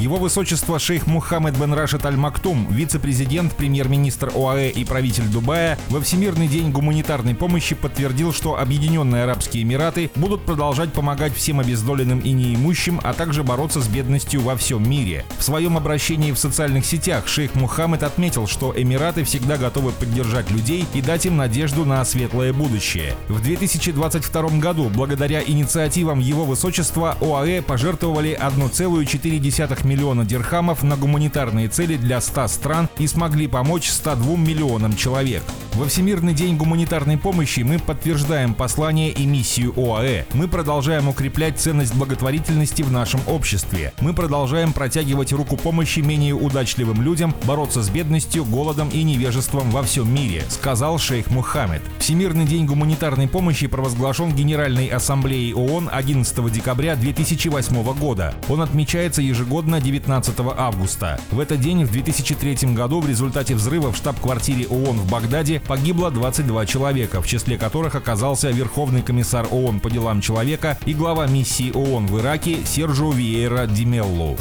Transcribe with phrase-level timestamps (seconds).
[0.00, 6.00] Его высочество шейх Мухаммед бен Рашид Аль Мактум, вице-президент, премьер-министр ОАЭ и правитель Дубая, во
[6.00, 12.32] Всемирный день гуманитарной помощи подтвердил, что Объединенные Арабские Эмираты будут продолжать помогать всем обездоленным и
[12.32, 15.26] неимущим, а также бороться с бедностью во всем мире.
[15.38, 20.86] В своем обращении в социальных сетях шейх Мухаммед отметил, что Эмираты всегда готовы поддержать людей
[20.94, 23.16] и дать им надежду на светлое будущее.
[23.28, 29.89] В 2022 году, благодаря инициативам его высочества, ОАЭ пожертвовали 1,4 миллиона
[30.24, 35.42] дирхамов на гуманитарные цели для 100 стран и смогли помочь 102 миллионам человек.
[35.74, 40.24] Во Всемирный день гуманитарной помощи мы подтверждаем послание и миссию ОАЭ.
[40.34, 43.92] Мы продолжаем укреплять ценность благотворительности в нашем обществе.
[44.00, 49.82] Мы продолжаем протягивать руку помощи менее удачливым людям, бороться с бедностью, голодом и невежеством во
[49.84, 51.82] всем мире, сказал шейх Мухаммед.
[52.00, 58.34] Всемирный день гуманитарной помощи провозглашен Генеральной Ассамблеей ООН 11 декабря 2008 года.
[58.48, 61.20] Он отмечается ежегодно 19 августа.
[61.30, 66.10] В этот день в 2003 году в результате взрыва в штаб-квартире ООН в Багдаде погибло
[66.10, 71.70] 22 человека, в числе которых оказался Верховный комиссар ООН по делам человека и глава миссии
[71.72, 74.36] ООН в Ираке Серджио Виейра Димелло.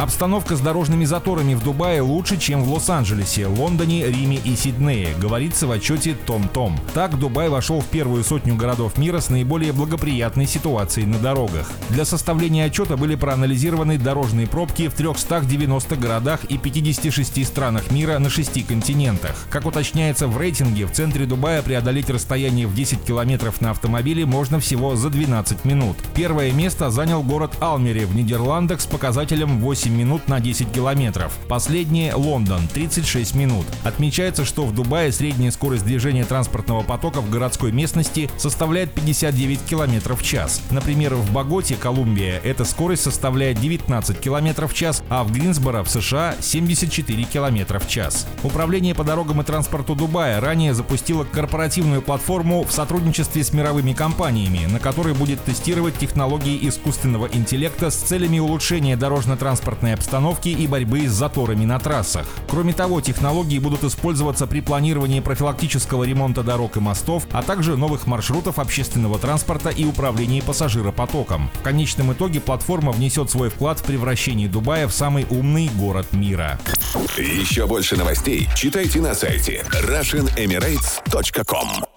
[0.00, 5.66] Обстановка с дорожными заторами в Дубае лучше, чем в Лос-Анджелесе, Лондоне, Риме и Сиднее, говорится
[5.66, 6.80] в отчете Том Том.
[6.94, 11.70] Так, Дубай вошел в первую сотню городов мира с наиболее благоприятной ситуацией на дорогах.
[11.90, 18.30] Для составления отчета были проанализированы дорожные пробки в 390 городах и 56 странах мира на
[18.30, 19.36] 6 континентах.
[19.50, 19.66] Как
[20.10, 24.96] уточняется в рейтинге, в центре Дубая преодолеть расстояние в 10 километров на автомобиле можно всего
[24.96, 25.96] за 12 минут.
[26.14, 31.32] Первое место занял город Алмери в Нидерландах с показателем 8 8 минут на 10 километров.
[31.48, 33.66] Последнее– Лондон– 36 минут.
[33.84, 40.20] Отмечается, что в Дубае средняя скорость движения транспортного потока в городской местности составляет 59 километров
[40.20, 40.60] в час.
[40.70, 45.88] Например, в Боготе, Колумбия, эта скорость составляет 19 километров в час, а в Гринсборо в
[45.88, 48.26] США 74 километра в час.
[48.42, 54.64] Управление по дорогам и транспорту Дубая ранее запустило корпоративную платформу в сотрудничестве с мировыми компаниями,
[54.64, 61.06] на которой будет тестировать технологии искусственного интеллекта с целями улучшения дорожно-транспортной транспортной обстановки и борьбы
[61.06, 62.26] с заторами на трассах.
[62.48, 68.06] Кроме того, технологии будут использоваться при планировании профилактического ремонта дорог и мостов, а также новых
[68.06, 71.50] маршрутов общественного транспорта и управлении пассажиропотоком.
[71.60, 76.58] В конечном итоге платформа внесет свой вклад в превращение Дубая в самый умный город мира.
[77.18, 81.89] Еще больше новостей читайте на сайте RussianEmirates.com